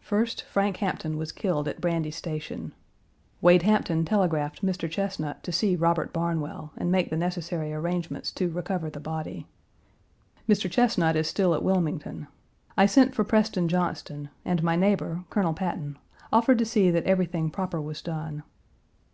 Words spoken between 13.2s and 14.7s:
Preston Johnston, and